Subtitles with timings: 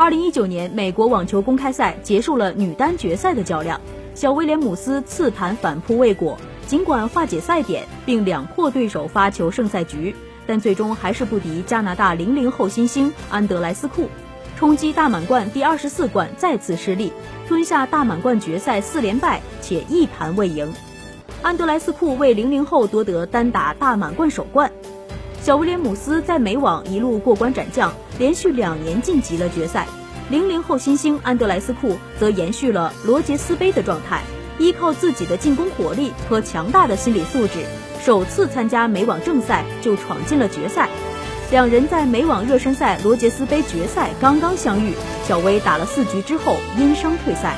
[0.00, 3.78] 二零一九年美国网球公开赛结束了女单决赛的较量，
[4.14, 10.16] 小威廉姆斯次盘反扑未果，尽管化解赛点并两破对手发球胜赛局，
[10.46, 14.08] 但最终还是不敌加拿大零零后新星安德莱斯库，
[14.56, 17.12] 冲击大满贯第二十四冠再次失利，
[17.46, 20.72] 吞下大满贯决赛四连败且一盘未赢。
[21.42, 24.72] 安德莱斯库为零零后夺得单打大满贯首冠。
[25.42, 29.86] 小威廉姆斯在美网一路过关斩将，连续两年晋级了决赛。
[30.28, 34.20] 零零后新星安德莱斯库则延续了罗杰斯杯的状态，
[34.58, 37.64] 依靠自己的进攻火力和强大的心理素质，
[38.04, 40.90] 首次参加美网正赛就闯进了决赛。
[41.50, 44.92] 两人在美网热身赛罗杰斯杯决赛刚刚相遇，
[45.26, 47.56] 小威打了四局之后因伤退赛。